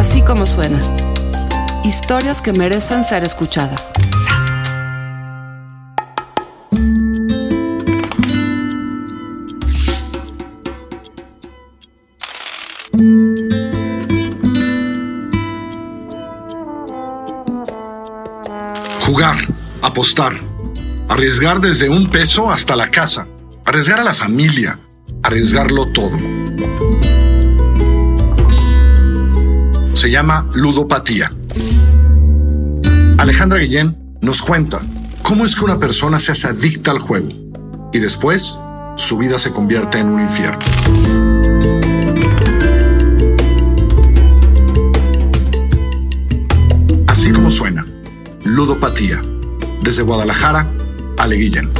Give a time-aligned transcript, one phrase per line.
[0.00, 0.80] Así como suena.
[1.84, 3.92] Historias que merecen ser escuchadas.
[19.02, 19.36] Jugar,
[19.82, 20.32] apostar,
[21.10, 23.26] arriesgar desde un peso hasta la casa,
[23.66, 24.78] arriesgar a la familia,
[25.22, 26.39] arriesgarlo todo.
[30.00, 31.30] Se llama ludopatía.
[33.18, 34.80] Alejandra Guillén nos cuenta
[35.22, 37.28] cómo es que una persona se hace adicta al juego
[37.92, 38.58] y después
[38.96, 40.58] su vida se convierte en un infierno.
[47.06, 47.84] Así como suena,
[48.44, 49.20] ludopatía.
[49.82, 50.72] Desde Guadalajara,
[51.18, 51.70] Ale Guillén.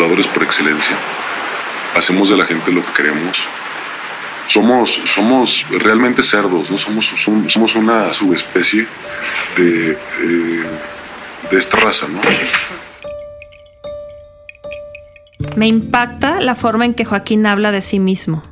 [0.00, 0.96] Manipuladores por excelencia.
[1.96, 3.38] Hacemos de la gente lo que queremos.
[4.48, 6.78] Somos, somos realmente cerdos, ¿no?
[6.78, 8.86] Somos, som- somos una subespecie
[9.56, 10.64] de, eh,
[11.50, 12.20] de esta raza, ¿no?
[15.56, 18.42] Me impacta la forma en que Joaquín habla de sí mismo.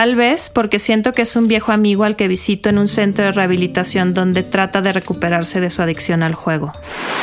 [0.00, 3.26] Tal vez porque siento que es un viejo amigo al que visito en un centro
[3.26, 6.72] de rehabilitación donde trata de recuperarse de su adicción al juego.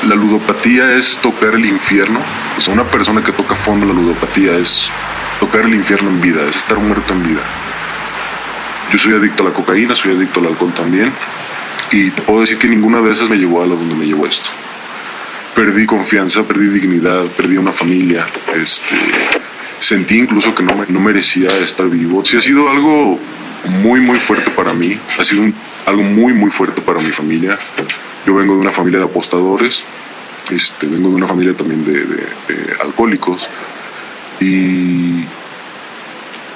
[0.07, 2.19] La ludopatía es tocar el infierno.
[2.55, 4.87] O sea, una persona que toca fondo la ludopatía es
[5.39, 7.41] tocar el infierno en vida, es estar muerto en vida.
[8.93, 11.11] Yo soy adicto a la cocaína, soy adicto al alcohol también.
[11.91, 14.27] Y te puedo decir que ninguna de esas me llevó a lo donde me llevó
[14.27, 14.51] esto.
[15.55, 18.27] Perdí confianza, perdí dignidad, perdí una familia.
[18.55, 18.95] Este,
[19.79, 22.23] sentí incluso que no, me- no merecía estar vivo.
[22.25, 23.19] Sí ha sido algo
[23.81, 24.97] muy, muy fuerte para mí.
[25.19, 25.55] Ha sido un-
[25.85, 27.57] algo muy, muy fuerte para mi familia.
[28.25, 29.83] Yo vengo de una familia de apostadores.
[30.51, 32.05] Este, vengo de una familia también de, de-
[32.47, 33.47] de alcohólicos.
[34.39, 35.25] Y,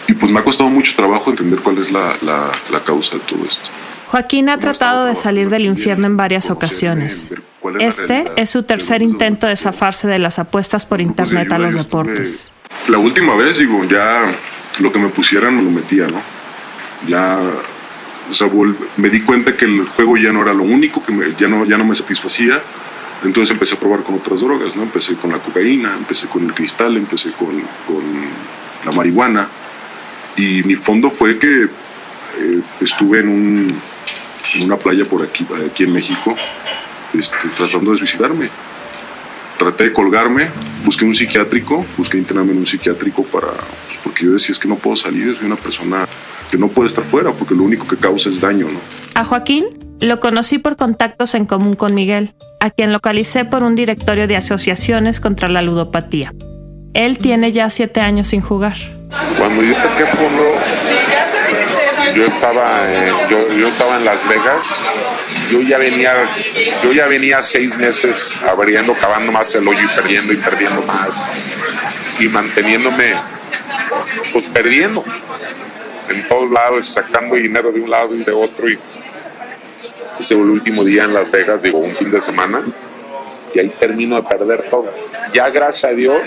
[0.07, 3.21] y pues me ha costado mucho trabajo entender cuál es la, la- la causa de
[3.21, 3.69] todo esto.
[4.07, 7.33] Joaquín ha tratado de salir del infierno en varias ocasiones.
[7.79, 12.53] Este es su tercer intento de zafarse de las apuestas por internet a los deportes.
[12.87, 14.35] La última vez, digo, ya
[14.79, 16.21] lo que me pusieran me lo metía, ¿no?
[17.07, 17.37] Ya,
[18.29, 18.47] o sea,
[18.97, 21.77] me di cuenta que el juego ya no era lo único, que ya, no, ya
[21.77, 22.61] no me satisfacía.
[23.23, 24.83] Entonces empecé a probar con otras drogas, ¿no?
[24.83, 28.03] Empecé con la cocaína, empecé con el cristal, empecé con, con
[28.85, 29.47] la marihuana.
[30.35, 33.81] Y mi fondo fue que eh, estuve en, un-
[34.63, 36.35] una playa por aquí, aquí en México,
[37.13, 38.49] este, tratando de suicidarme
[39.61, 40.49] traté de colgarme,
[40.83, 44.67] busqué un psiquiátrico, busqué internarme en un psiquiátrico para, pues, porque yo decía es que
[44.67, 46.07] no puedo salir, soy una persona
[46.49, 48.79] que no puede estar fuera, porque lo único que causa es daño, ¿no?
[49.13, 49.65] A Joaquín
[49.99, 54.35] lo conocí por contactos en común con Miguel, a quien localicé por un directorio de
[54.35, 56.33] asociaciones contra la ludopatía.
[56.95, 58.77] Él tiene ya siete años sin jugar.
[59.37, 60.43] Cuando yo toqué fondo,
[62.15, 64.81] yo estaba, yo, yo estaba en Las Vegas.
[65.49, 66.13] Yo ya venía,
[66.83, 71.27] yo ya venía seis meses abriendo, cavando más el hoyo y perdiendo y perdiendo más
[72.19, 73.13] y manteniéndome,
[74.31, 75.03] pues perdiendo
[76.09, 78.77] en todos lados, sacando dinero de un lado y de otro y
[80.19, 82.63] ese fue el último día en Las Vegas, digo, un fin de semana
[83.53, 84.93] y ahí termino de perder todo.
[85.33, 86.21] Ya gracias a Dios,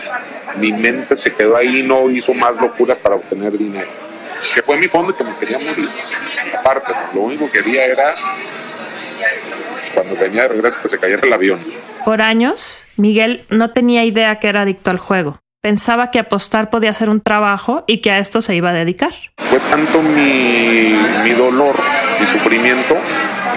[0.57, 3.89] mi mente se quedó ahí, no hizo más locuras para obtener dinero.
[4.55, 5.89] Que fue mi fondo que me quería morir.
[6.59, 8.15] Aparte, lo único que quería era,
[9.95, 11.61] cuando venía de regreso, que se cayera el avión.
[12.05, 15.39] Por años, Miguel no tenía idea que era adicto al juego.
[15.63, 19.13] Pensaba que apostar podía ser un trabajo y que a esto se iba a dedicar.
[19.49, 21.75] Fue tanto mi, mi dolor,
[22.21, 22.95] mi sufrimiento,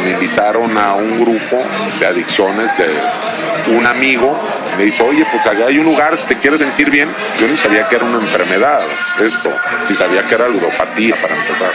[0.04, 1.64] me invitaron a un grupo
[2.00, 4.40] de adicciones de un amigo.
[4.78, 7.14] Me dice, oye, pues allá hay un lugar, si te quieres sentir bien.
[7.40, 8.82] Yo ni sabía que era una enfermedad
[9.20, 9.52] esto,
[9.90, 11.72] ni sabía que era ludopatía para empezar.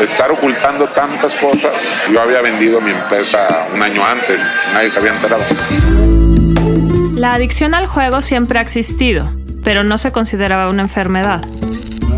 [0.00, 4.40] Estar ocultando tantas cosas, yo había vendido mi empresa un año antes,
[4.72, 5.44] nadie se había enterado.
[7.14, 9.28] La adicción al juego siempre ha existido,
[9.62, 11.42] pero no se consideraba una enfermedad.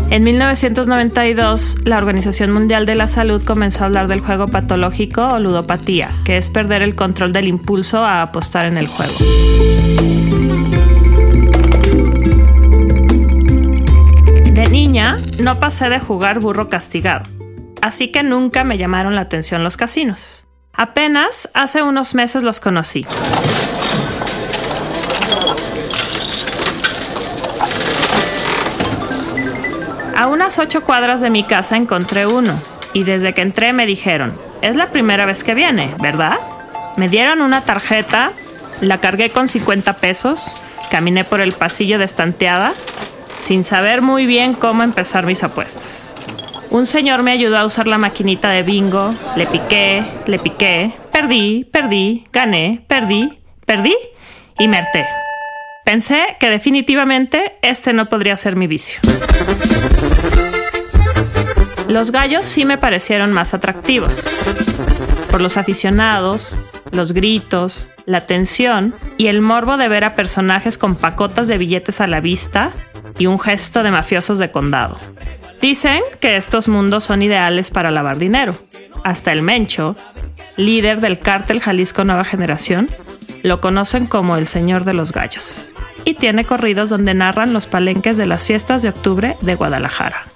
[0.09, 5.39] En 1992, la Organización Mundial de la Salud comenzó a hablar del juego patológico o
[5.39, 9.13] ludopatía, que es perder el control del impulso a apostar en el juego.
[14.53, 17.25] De niña, no pasé de jugar burro castigado,
[17.81, 20.45] así que nunca me llamaron la atención los casinos.
[20.73, 23.05] Apenas hace unos meses los conocí.
[30.15, 32.57] A unas ocho cuadras de mi casa encontré uno
[32.93, 36.39] y desde que entré me dijeron, es la primera vez que viene, ¿verdad?
[36.95, 38.31] Me dieron una tarjeta,
[38.79, 42.73] la cargué con 50 pesos, caminé por el pasillo de estanteada
[43.41, 46.15] sin saber muy bien cómo empezar mis apuestas.
[46.69, 51.65] Un señor me ayudó a usar la maquinita de bingo, le piqué, le piqué, perdí,
[51.65, 53.95] perdí, gané, perdí, perdí
[54.57, 55.05] y me harté.
[55.85, 58.99] Pensé que definitivamente este no podría ser mi vicio.
[61.87, 64.25] Los gallos sí me parecieron más atractivos.
[65.29, 66.57] Por los aficionados,
[66.91, 72.01] los gritos, la tensión y el morbo de ver a personajes con pacotas de billetes
[72.01, 72.71] a la vista
[73.19, 74.99] y un gesto de mafiosos de condado.
[75.61, 78.57] Dicen que estos mundos son ideales para lavar dinero.
[79.03, 79.95] Hasta el Mencho,
[80.57, 82.89] líder del cártel Jalisco Nueva Generación,
[83.43, 85.74] lo conocen como el Señor de los Gallos.
[86.07, 90.27] Y tiene corridos donde narran los palenques de las fiestas de octubre de Guadalajara.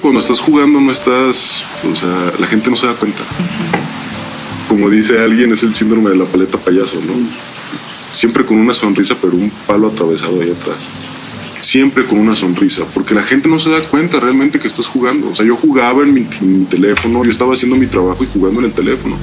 [0.00, 3.22] Cuando estás jugando no estás, o sea, la gente no se da cuenta.
[4.68, 7.14] Como dice alguien, es el síndrome de la paleta payaso, ¿no?
[8.10, 11.11] Siempre con una sonrisa, pero un palo atravesado ahí atrás.
[11.62, 15.28] Siempre con una sonrisa, porque la gente no se da cuenta realmente que estás jugando.
[15.28, 18.26] O sea, yo jugaba en mi, en mi teléfono, yo estaba haciendo mi trabajo y
[18.26, 19.16] jugando en el teléfono.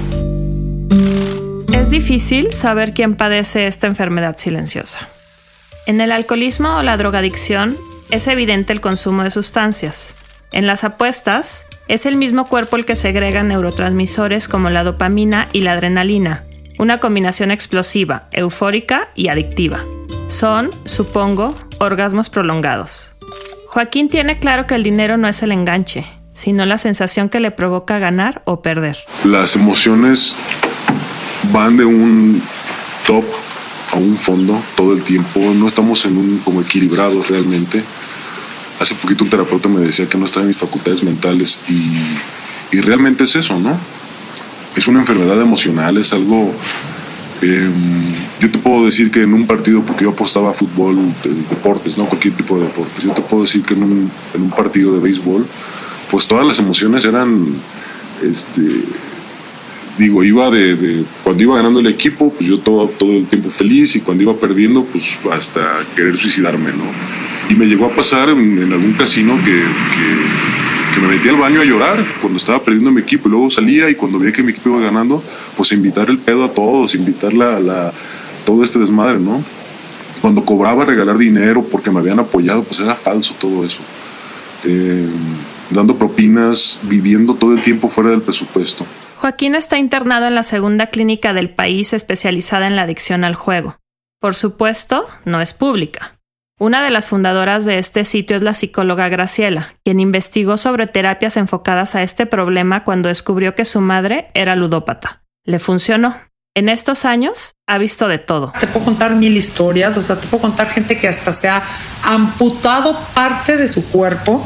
[1.73, 5.09] Es difícil saber quién padece esta enfermedad silenciosa.
[5.85, 7.75] En el alcoholismo o la drogadicción
[8.09, 10.15] es evidente el consumo de sustancias.
[10.53, 15.61] En las apuestas, es el mismo cuerpo el que segrega neurotransmisores como la dopamina y
[15.61, 16.45] la adrenalina,
[16.77, 19.83] una combinación explosiva, eufórica y adictiva.
[20.29, 23.15] Son, supongo, orgasmos prolongados.
[23.67, 26.05] Joaquín tiene claro que el dinero no es el enganche,
[26.35, 28.97] sino la sensación que le provoca ganar o perder.
[29.25, 30.35] Las emociones
[31.51, 32.43] van de un
[33.07, 33.25] top
[33.91, 37.83] a un fondo todo el tiempo, no estamos en un como equilibrados realmente.
[38.79, 41.97] Hace poquito un terapeuta me decía que no estaba en mis facultades mentales y,
[42.71, 43.75] y realmente es eso, ¿no?
[44.75, 46.53] Es una enfermedad emocional, es algo...
[47.41, 47.69] eh,
[48.39, 51.97] yo te puedo decir que en un partido, porque yo apostaba a fútbol, de- deportes,
[51.97, 52.05] ¿no?
[52.05, 53.03] Cualquier tipo de deportes.
[53.03, 55.45] Yo te puedo decir que en un, en un partido de béisbol,
[56.11, 57.45] pues todas las emociones eran,
[58.23, 58.61] este,
[59.97, 63.49] digo, iba de, de- cuando iba ganando el equipo, pues yo todo, todo el tiempo
[63.49, 66.83] feliz y cuando iba perdiendo, pues hasta querer suicidarme, ¿no?
[67.49, 69.63] Y me llegó a pasar en, en algún casino que,
[70.99, 73.89] que me metí al baño a llorar cuando estaba perdiendo mi equipo y luego salía
[73.89, 75.23] y cuando veía que mi equipo iba ganando,
[75.55, 77.93] pues invitar el pedo a todos, invitar la, la,
[78.45, 79.43] todo este desmadre, ¿no?
[80.21, 83.79] Cuando cobraba regalar dinero porque me habían apoyado, pues era falso todo eso.
[84.65, 85.07] Eh,
[85.69, 88.85] dando propinas, viviendo todo el tiempo fuera del presupuesto.
[89.17, 93.77] Joaquín está internado en la segunda clínica del país especializada en la adicción al juego.
[94.19, 96.18] Por supuesto, no es pública.
[96.61, 101.37] Una de las fundadoras de este sitio es la psicóloga Graciela, quien investigó sobre terapias
[101.37, 105.23] enfocadas a este problema cuando descubrió que su madre era ludópata.
[105.45, 106.17] Le funcionó.
[106.53, 108.51] En estos años ha visto de todo.
[108.59, 111.63] Te puedo contar mil historias, o sea, te puedo contar gente que hasta se ha
[112.03, 114.45] amputado parte de su cuerpo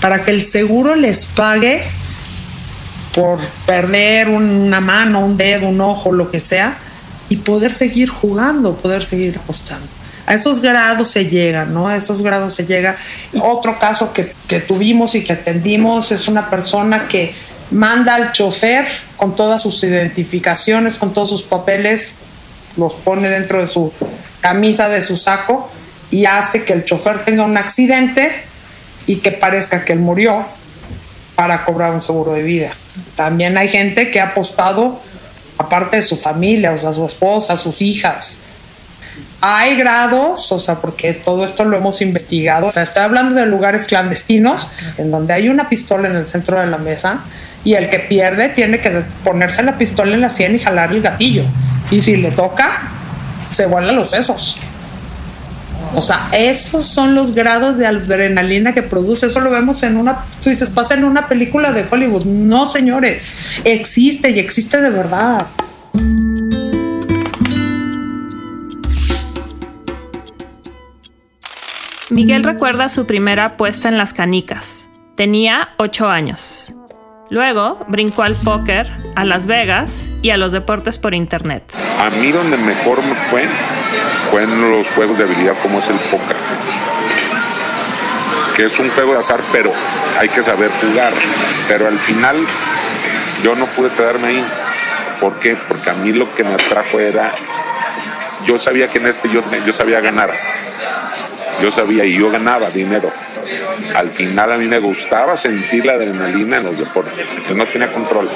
[0.00, 1.82] para que el seguro les pague
[3.12, 6.78] por perder una mano, un dedo, un ojo, lo que sea,
[7.28, 9.97] y poder seguir jugando, poder seguir apostando.
[10.28, 11.88] A esos grados se llega, ¿no?
[11.88, 12.96] A esos grados se llega.
[13.40, 17.32] Otro caso que, que tuvimos y que atendimos es una persona que
[17.70, 22.12] manda al chofer con todas sus identificaciones, con todos sus papeles,
[22.76, 23.90] los pone dentro de su
[24.42, 25.70] camisa, de su saco,
[26.10, 28.30] y hace que el chofer tenga un accidente
[29.06, 30.44] y que parezca que él murió
[31.36, 32.72] para cobrar un seguro de vida.
[33.16, 35.00] También hay gente que ha apostado
[35.56, 38.40] aparte de su familia, o sea, su esposa, sus hijas.
[39.40, 42.66] Hay grados, o sea, porque todo esto lo hemos investigado.
[42.66, 46.58] O sea, estoy hablando de lugares clandestinos en donde hay una pistola en el centro
[46.60, 47.20] de la mesa
[47.64, 51.02] y el que pierde tiene que ponerse la pistola en la sien y jalar el
[51.02, 51.44] gatillo.
[51.90, 52.90] Y si le toca,
[53.52, 54.56] se vuelan los sesos.
[55.94, 59.26] O sea, esos son los grados de adrenalina que produce.
[59.26, 62.24] Eso lo vemos en una, tú dices, pasa en una película de Hollywood.
[62.24, 63.30] No, señores,
[63.64, 65.46] existe y existe de verdad.
[72.10, 74.88] Miguel recuerda su primera apuesta en las canicas.
[75.14, 76.72] Tenía 8 años.
[77.28, 81.70] Luego brincó al póker, a Las Vegas y a los deportes por internet.
[81.98, 83.46] A mí donde mejor me fue
[84.30, 86.36] fue en los juegos de habilidad como es el póker.
[88.56, 89.72] que es un juego de azar, pero
[90.18, 91.12] hay que saber jugar.
[91.68, 92.46] Pero al final
[93.44, 94.44] yo no pude quedarme ahí.
[95.20, 95.56] ¿Por qué?
[95.68, 97.34] Porque a mí lo que me atrajo era,
[98.46, 100.34] yo sabía que en este yo, yo sabía ganar.
[101.62, 103.12] Yo sabía y yo ganaba dinero.
[103.94, 107.26] Al final a mí me gustaba sentir la adrenalina en los deportes.
[107.48, 108.28] Yo no tenía control.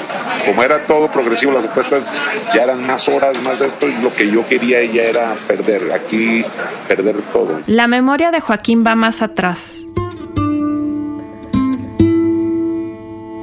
[0.45, 2.13] Como era todo progresivo, las apuestas
[2.53, 5.91] ya eran más horas, más esto, y lo que yo quería ya era perder.
[5.93, 6.43] Aquí,
[6.87, 7.61] perder todo.
[7.67, 9.87] La memoria de Joaquín va más atrás.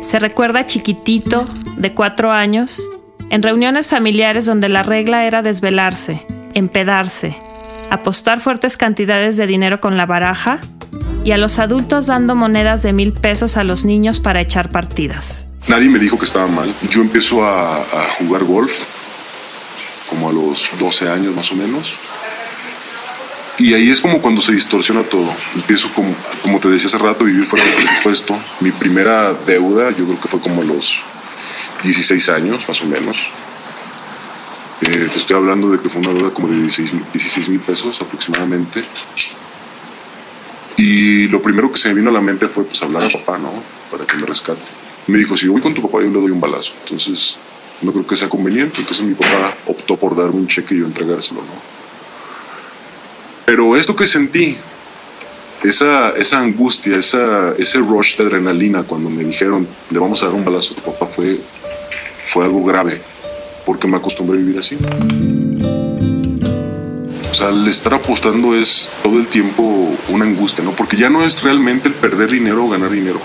[0.00, 1.44] Se recuerda chiquitito,
[1.76, 2.82] de cuatro años,
[3.30, 7.37] en reuniones familiares donde la regla era desvelarse, empedarse,
[7.90, 10.61] apostar fuertes cantidades de dinero con la baraja
[11.25, 15.47] y a los adultos dando monedas de mil pesos a los niños para echar partidas.
[15.68, 16.73] Nadie me dijo que estaba mal.
[16.90, 17.85] Yo empiezo a,
[18.18, 18.73] jugar golf
[20.09, 21.92] como a los 12 años más o menos.
[23.59, 25.32] Y ahí es como cuando se distorsiona todo.
[25.54, 28.37] Empiezo, como, como te decía hace rato, a vivir fuera del presupuesto.
[28.61, 31.02] Mi primera deuda, yo creo que fue como a los
[31.82, 33.18] 16 años, más o menos.
[34.90, 38.82] Eh, te estoy hablando de que fue una deuda como de 16 mil pesos aproximadamente.
[40.76, 43.38] Y lo primero que se me vino a la mente fue pues hablar a papá,
[43.38, 43.52] ¿no?
[43.88, 44.61] Para que me rescate.
[45.06, 46.73] Me dijo, si voy con tu papá, yo le doy un balazo.
[46.82, 47.37] Entonces,
[47.82, 48.80] no creo que sea conveniente.
[48.80, 51.54] Entonces mi papá optó por darme un cheque y yo entregárselo, ¿no?
[53.47, 54.56] Pero esto que sentí,
[55.62, 60.35] esa, esa angustia, esa, ese rush de adrenalina cuando me dijeron, le vamos a dar
[60.35, 61.38] un balazo a tu papá, fue,
[62.25, 63.00] fue algo grave,
[63.71, 64.77] porque me acostumbré a vivir así.
[67.31, 70.73] O sea, el estar apostando es todo el tiempo una angustia, ¿no?
[70.73, 73.21] Porque ya no es realmente el perder dinero o ganar dinero.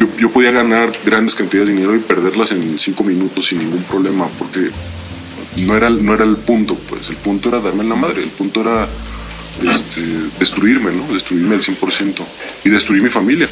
[0.00, 3.82] Yo, yo podía ganar grandes cantidades de dinero y perderlas en cinco minutos sin ningún
[3.82, 4.70] problema, porque
[5.66, 7.10] no era, no era el punto, pues.
[7.10, 8.88] El punto era darme en la madre, el punto era
[9.70, 10.00] este,
[10.38, 11.12] destruirme, ¿no?
[11.12, 12.22] Destruirme al 100%
[12.64, 13.48] y destruir mi familia.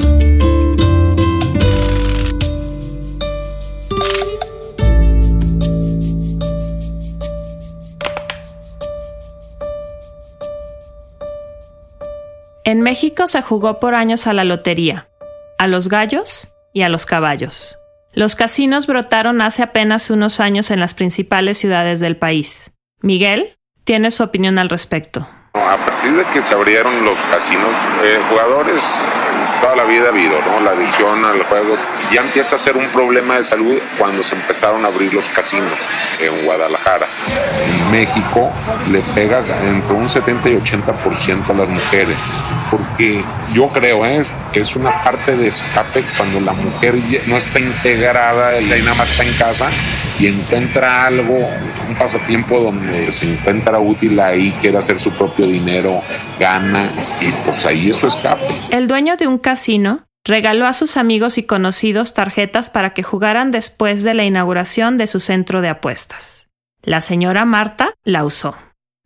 [12.69, 15.09] En México se jugó por años a la lotería,
[15.57, 17.79] a los gallos y a los caballos.
[18.13, 22.75] Los casinos brotaron hace apenas unos años en las principales ciudades del país.
[23.01, 25.27] Miguel tiene su opinión al respecto.
[25.55, 27.73] A partir de que se abrieron los casinos,
[28.05, 29.01] eh, jugadores
[29.61, 30.61] toda la vida ha habido, ¿no?
[30.61, 31.77] La adicción al juego
[32.13, 35.79] ya empieza a ser un problema de salud cuando se empezaron a abrir los casinos
[36.19, 37.09] en Guadalajara.
[37.67, 38.51] En México
[38.91, 42.19] le pega entre un 70 y 80% a las mujeres,
[42.71, 44.23] porque yo creo ¿eh?
[44.53, 49.11] que es una parte de escape cuando la mujer no está integrada, ella nada más
[49.11, 49.71] está en casa
[50.19, 51.37] y encuentra algo,
[51.89, 56.03] un pasatiempo donde se encuentra útil ahí, quiere hacer su propio dinero,
[56.39, 56.91] gana
[57.21, 58.49] y pues ahí es su escape.
[58.71, 64.03] El dueño de casino regaló a sus amigos y conocidos tarjetas para que jugaran después
[64.03, 66.49] de la inauguración de su centro de apuestas.
[66.83, 68.57] La señora Marta la usó.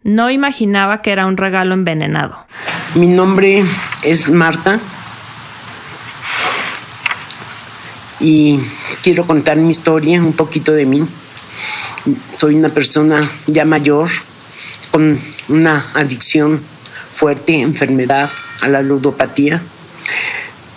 [0.03, 2.47] No imaginaba que era un regalo envenenado.
[2.97, 3.65] Mi nombre
[4.03, 4.81] es Marta
[8.19, 8.59] y
[9.03, 11.07] quiero contar mi historia, un poquito de mí.
[12.37, 14.11] Soy una persona ya mayor
[14.91, 16.61] con una adicción
[17.11, 18.29] fuerte, enfermedad
[18.61, 19.63] a la ludopatía.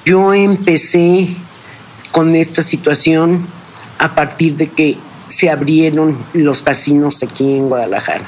[0.05, 1.29] Yo empecé
[2.11, 3.47] con esta situación
[3.97, 8.25] a partir de que se abrieron los casinos aquí en Guadalajara.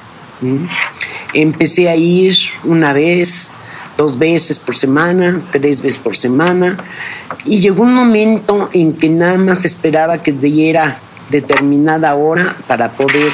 [1.33, 3.49] Empecé a ir una vez,
[3.97, 6.77] dos veces por semana, tres veces por semana,
[7.45, 10.99] y llegó un momento en que nada más esperaba que diera
[11.29, 13.31] determinada hora para poder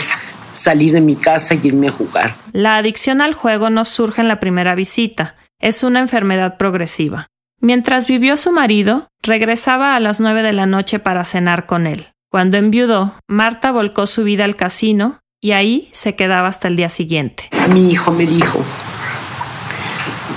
[0.53, 2.35] salir de mi casa y irme a jugar.
[2.51, 7.27] La adicción al juego no surge en la primera visita, es una enfermedad progresiva.
[7.63, 12.09] Mientras vivió su marido, regresaba a las nueve de la noche para cenar con él.
[12.29, 16.89] Cuando enviudó, Marta volcó su vida al casino y ahí se quedaba hasta el día
[16.89, 17.49] siguiente.
[17.69, 18.61] Mi hijo me dijo,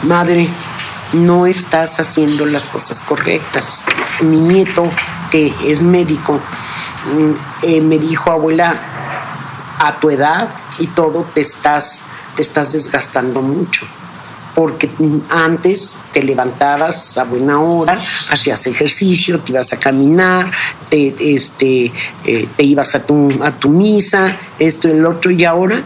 [0.04, 0.47] madre,
[1.14, 3.85] no estás haciendo las cosas correctas.
[4.21, 4.88] Mi nieto,
[5.33, 6.38] que es médico,
[7.62, 8.78] eh, me dijo, abuela,
[9.80, 12.04] a tu edad y todo te estás,
[12.37, 13.85] te estás desgastando mucho.
[14.57, 14.89] Porque
[15.29, 17.97] antes te levantabas a buena hora,
[18.31, 20.51] hacías ejercicio, te ibas a caminar,
[20.89, 21.93] te, este,
[22.25, 25.83] eh, te ibas a tu, misa, esto y el otro, y ahora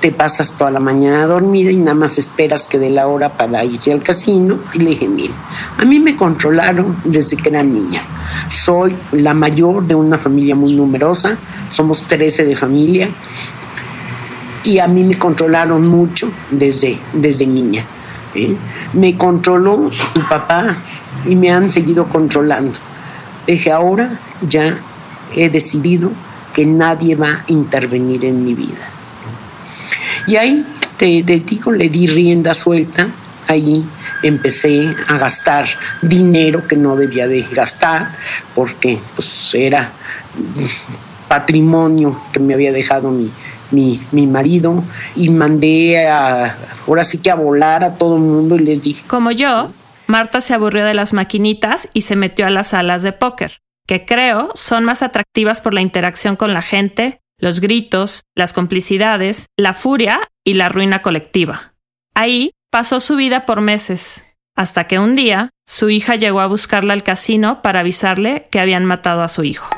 [0.00, 3.64] te pasas toda la mañana dormida y nada más esperas que dé la hora para
[3.64, 4.58] irte al casino.
[4.74, 5.34] Y le dije, mire,
[5.76, 8.02] a mí me controlaron desde que era niña.
[8.48, 11.38] Soy la mayor de una familia muy numerosa,
[11.70, 13.08] somos 13 de familia,
[14.64, 17.84] y a mí me controlaron mucho desde, desde niña.
[18.38, 18.56] ¿Eh?
[18.92, 20.76] Me controló tu papá
[21.26, 22.78] y me han seguido controlando.
[23.46, 24.18] Dije, ahora
[24.48, 24.78] ya
[25.34, 26.10] he decidido
[26.52, 28.88] que nadie va a intervenir en mi vida.
[30.26, 30.66] Y ahí
[30.96, 33.08] te, te digo, le di rienda suelta,
[33.46, 33.86] ahí
[34.22, 35.66] empecé a gastar
[36.02, 38.14] dinero que no debía de gastar
[38.54, 39.90] porque pues era
[41.28, 43.30] patrimonio que me había dejado mi,
[43.70, 44.82] mi, mi, marido
[45.14, 46.56] y mandé a,
[46.86, 49.04] ahora sí que a volar a todo el mundo y les dije.
[49.06, 49.70] Como yo,
[50.06, 54.04] Marta se aburrió de las maquinitas y se metió a las salas de póker, que
[54.06, 59.74] creo son más atractivas por la interacción con la gente, los gritos, las complicidades, la
[59.74, 61.74] furia y la ruina colectiva.
[62.14, 64.24] Ahí pasó su vida por meses,
[64.56, 68.84] hasta que un día su hija llegó a buscarla al casino para avisarle que habían
[68.84, 69.68] matado a su hijo.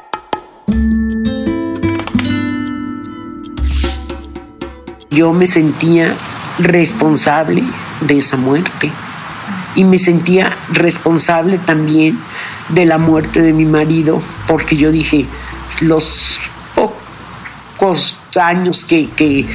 [5.10, 6.14] Yo me sentía
[6.60, 7.64] responsable
[8.00, 8.92] de esa muerte
[9.74, 12.16] y me sentía responsable también
[12.68, 15.26] de la muerte de mi marido porque yo dije,
[15.80, 16.38] los
[16.76, 19.48] pocos años que,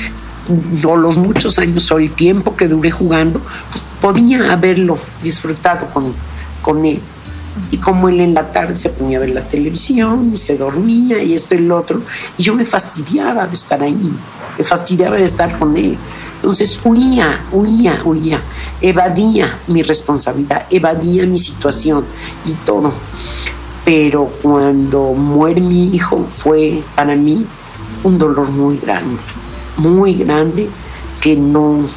[0.85, 3.39] o los muchos años o el tiempo que duré jugando,
[3.71, 6.13] pues podía haberlo disfrutado con,
[6.62, 7.00] con él.
[7.71, 11.24] Y como él en la tarde se ponía a ver la televisión y se dormía
[11.24, 12.01] y esto y lo otro,
[12.38, 14.12] y yo me fastidiaba de estar ahí,
[14.57, 15.97] me fastidiaba de estar con él.
[16.35, 18.41] Entonces huía, huía, huía,
[18.81, 22.05] evadía mi responsabilidad, evadía mi situación
[22.45, 22.93] y todo.
[23.85, 27.45] Pero cuando muere mi hijo fue para mí
[28.03, 29.17] un dolor muy grande,
[29.77, 30.69] muy grande
[31.21, 31.88] que no,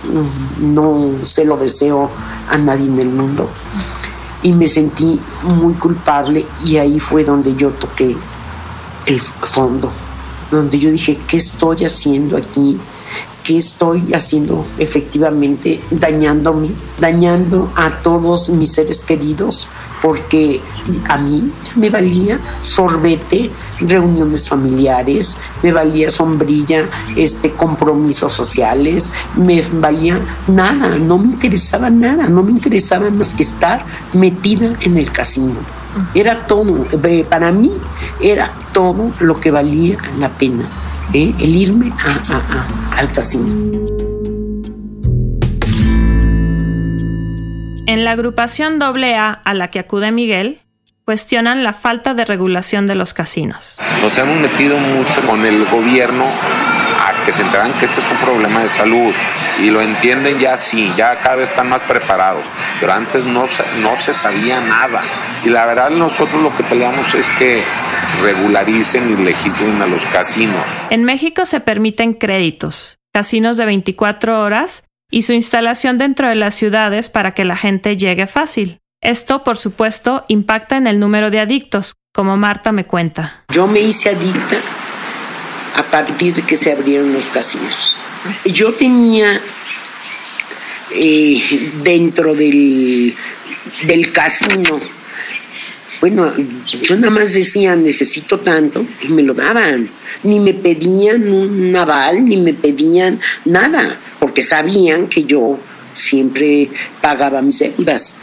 [0.60, 2.10] no se lo deseo
[2.48, 3.50] a nadie en el mundo
[4.42, 8.16] y me sentí muy culpable y ahí fue donde yo toqué
[9.06, 9.90] el fondo,
[10.50, 12.78] donde yo dije, ¿qué estoy haciendo aquí?
[13.42, 19.68] ¿Qué estoy haciendo efectivamente dañándome, dañando a todos mis seres queridos?
[20.02, 20.60] porque
[21.08, 26.84] a mí me valía sorbete, reuniones familiares, me valía sombrilla,
[27.16, 33.42] este, compromisos sociales, me valía nada, no me interesaba nada, no me interesaba más que
[33.42, 35.56] estar metida en el casino.
[36.14, 36.84] Era todo,
[37.28, 37.72] para mí
[38.20, 40.64] era todo lo que valía la pena,
[41.12, 41.34] ¿eh?
[41.38, 41.92] el irme
[42.96, 43.78] al casino.
[47.88, 50.60] En la agrupación AA a la que acude Miguel,
[51.08, 53.78] cuestionan la falta de regulación de los casinos.
[54.02, 58.18] Nos hemos metido mucho con el gobierno a que se enteran que este es un
[58.18, 59.14] problema de salud
[59.58, 62.44] y lo entienden ya sí, ya cada vez están más preparados,
[62.78, 63.46] pero antes no,
[63.80, 65.02] no se sabía nada.
[65.46, 67.62] Y la verdad nosotros lo que peleamos es que
[68.22, 70.66] regularicen y legislen a los casinos.
[70.90, 76.54] En México se permiten créditos, casinos de 24 horas y su instalación dentro de las
[76.54, 78.82] ciudades para que la gente llegue fácil.
[79.00, 83.44] Esto, por supuesto, impacta en el número de adictos, como Marta me cuenta.
[83.52, 84.60] Yo me hice adicta
[85.76, 88.00] a partir de que se abrieron los casinos.
[88.44, 89.40] Yo tenía
[90.90, 93.14] eh, dentro del,
[93.84, 94.80] del casino,
[96.00, 96.32] bueno,
[96.82, 99.88] yo nada más decía, necesito tanto, y me lo daban.
[100.22, 105.58] Ni me pedían un aval, ni me pedían nada porque sabían que yo
[105.98, 106.68] siempre
[107.00, 108.14] pagaba mis deudas.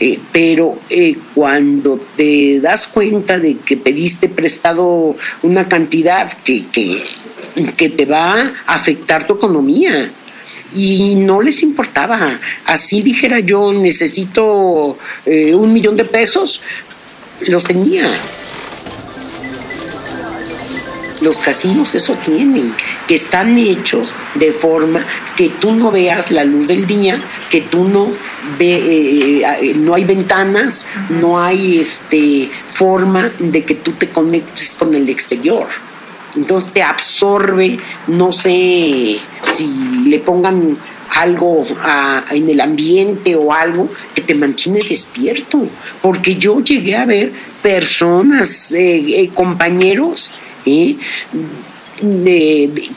[0.00, 7.88] Eh, pero eh, cuando te das cuenta de que pediste prestado una cantidad que, que,
[7.90, 10.10] te va a afectar tu economía,
[10.74, 12.38] y no les importaba.
[12.66, 16.60] Así dijera yo, necesito eh, un millón de pesos,
[17.46, 18.06] los tenía.
[21.28, 22.72] Los casinos eso tienen,
[23.06, 25.04] que están hechos de forma
[25.36, 28.10] que tú no veas la luz del día, que tú no
[28.58, 34.74] ve, eh, eh, no hay ventanas, no hay este forma de que tú te conectes
[34.78, 35.66] con el exterior.
[36.34, 39.66] Entonces te absorbe, no sé si
[40.06, 40.78] le pongan
[41.10, 41.62] algo
[42.30, 45.68] en el ambiente o algo que te mantiene despierto.
[46.00, 50.32] Porque yo llegué a ver personas, eh, compañeros,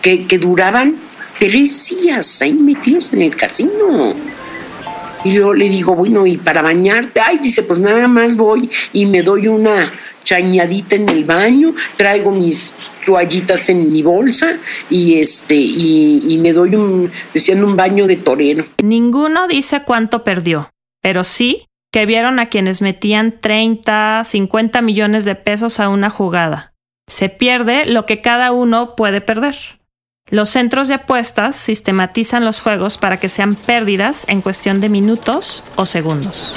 [0.02, 0.96] que, duraban
[1.40, 4.14] tres días ahí metidos en el casino.
[5.24, 7.20] Y yo le digo, bueno, ¿y para bañarte?
[7.20, 9.92] Ay, dice, pues nada más voy y me doy una
[10.24, 14.58] chañadita en el baño, traigo mis toallitas en mi bolsa
[14.90, 18.66] y este y, y me doy un decían un baño de torero.
[18.84, 20.70] Ninguno dice cuánto perdió,
[21.02, 26.71] pero sí que vieron a quienes metían 30, 50 millones de pesos a una jugada
[27.12, 29.58] se pierde lo que cada uno puede perder.
[30.30, 35.66] Los centros de apuestas sistematizan los juegos para que sean pérdidas en cuestión de minutos
[35.76, 36.56] o segundos.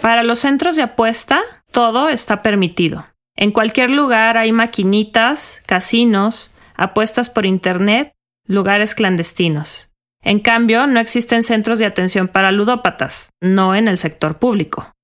[0.00, 1.42] Para los centros de apuesta,
[1.72, 3.04] todo está permitido.
[3.36, 8.14] En cualquier lugar hay maquinitas, casinos, apuestas por Internet,
[8.46, 9.90] lugares clandestinos.
[10.22, 14.94] En cambio, no existen centros de atención para ludópatas, no en el sector público.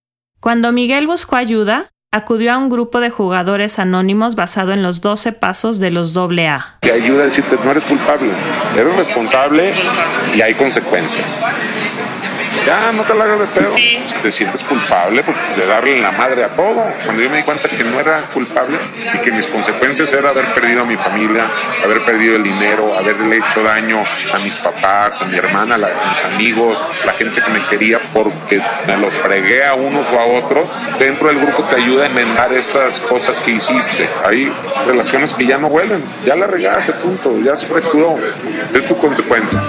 [0.44, 5.32] Cuando Miguel buscó ayuda, acudió a un grupo de jugadores anónimos basado en los 12
[5.32, 6.76] pasos de los AA.
[6.78, 8.32] Te ayuda a decirte, no eres culpable,
[8.78, 9.74] eres responsable
[10.32, 11.44] y hay consecuencias.
[12.66, 13.74] Ya, no te la hagas de pedo.
[14.22, 16.82] Te sientes culpable pues, de darle la madre a todo.
[17.04, 18.78] Cuando yo me di cuenta que no era culpable
[19.12, 21.46] y que mis consecuencias era haber perdido a mi familia,
[21.84, 26.24] haber perdido el dinero, haberle hecho daño a mis papás, a mi hermana, a mis
[26.24, 30.66] amigos, la gente que me quería porque me los fregué a unos o a otros,
[30.98, 34.08] dentro del grupo te ayuda enmendar estas cosas que hiciste.
[34.24, 34.52] Hay
[34.86, 38.16] relaciones que ya no vuelven, ya la regaste, punto, ya se fracturó.
[38.74, 39.62] Es tu consecuencia.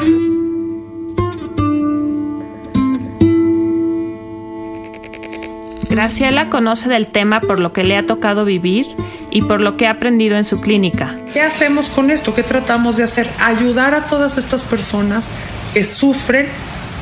[5.90, 8.96] Graciela conoce del tema por lo que le ha tocado vivir
[9.32, 11.18] y por lo que ha aprendido en su clínica.
[11.32, 12.36] ¿Qué hacemos con esto?
[12.36, 13.30] ¿Qué tratamos de hacer?
[13.40, 15.30] Ayudar a todas estas personas
[15.74, 16.48] que sufren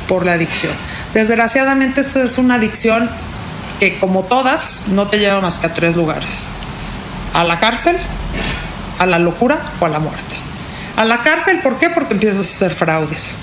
[0.06, 0.72] por la adicción.
[1.12, 3.08] Desgraciadamente esta es una adicción
[3.80, 6.46] que como todas no te lleva más que a tres lugares.
[7.32, 7.96] A la cárcel,
[8.98, 10.36] a la locura o a la muerte.
[10.96, 11.90] A la cárcel, ¿por qué?
[11.90, 13.34] Porque empiezas a hacer fraudes.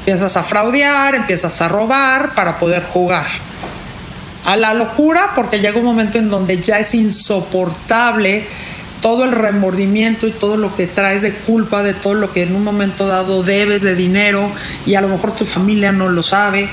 [0.00, 3.26] Empiezas a fraudear, empiezas a robar para poder jugar
[4.48, 8.46] a la locura porque llega un momento en donde ya es insoportable
[9.02, 12.54] todo el remordimiento y todo lo que traes de culpa de todo lo que en
[12.54, 14.50] un momento dado debes de dinero
[14.86, 16.66] y a lo mejor tu familia no lo sabe.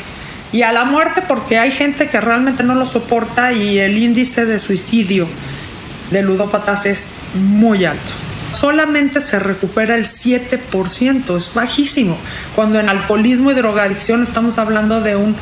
[0.56, 4.46] Y a la muerte porque hay gente que realmente no lo soporta y el índice
[4.46, 5.28] de suicidio
[6.12, 8.14] de ludópatas es muy alto.
[8.54, 12.18] Solamente se recupera el 7%, es bajísimo.
[12.56, 15.36] Cuando en alcoholismo y drogadicción estamos hablando de un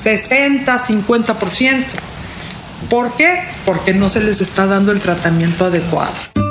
[0.00, 1.84] 60, 50%.
[2.88, 3.42] ¿Por qué?
[3.64, 6.43] Porque no se les está dando el tratamiento adecuado.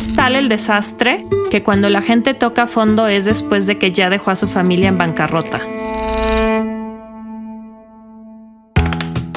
[0.00, 4.08] Es tal el desastre que cuando la gente toca fondo es después de que ya
[4.08, 5.60] dejó a su familia en bancarrota.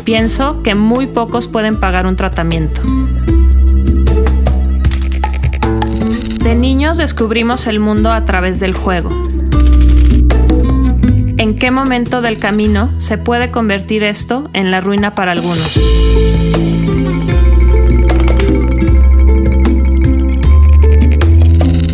[0.06, 2.80] Pienso que muy pocos pueden pagar un tratamiento.
[6.42, 9.10] De niños descubrimos el mundo a través del juego.
[11.40, 15.78] ¿En qué momento del camino se puede convertir esto en la ruina para algunos?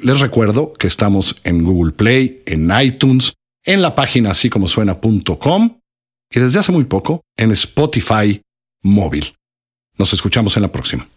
[0.00, 3.34] Les recuerdo que estamos en Google Play, en iTunes,
[3.64, 5.80] en la página así como suena.com
[6.30, 8.40] y desde hace muy poco en Spotify
[8.82, 9.34] móvil.
[9.96, 11.08] Nos escuchamos en la próxima.